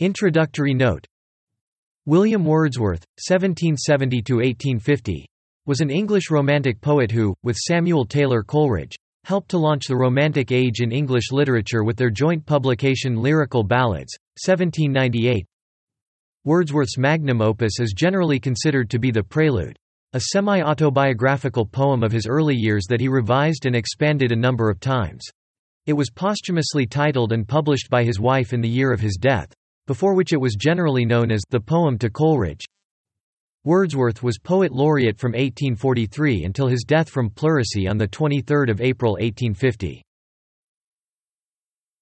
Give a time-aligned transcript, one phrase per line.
[0.00, 1.04] Introductory note
[2.06, 5.24] William Wordsworth, 1770–1850,
[5.66, 10.52] was an English Romantic poet who, with Samuel Taylor Coleridge, helped to launch the Romantic
[10.52, 14.16] Age in English literature with their joint publication Lyrical Ballads,
[14.46, 15.44] 1798.
[16.44, 19.76] Wordsworth's magnum opus is generally considered to be The Prelude,
[20.12, 24.78] a semi-autobiographical poem of his early years that he revised and expanded a number of
[24.78, 25.24] times.
[25.86, 29.52] It was posthumously titled and published by his wife in the year of his death,
[29.88, 32.64] before which it was generally known as The Poem to Coleridge.
[33.64, 40.04] Wordsworth was poet laureate from 1843 until his death from pleurisy on 23 April 1850.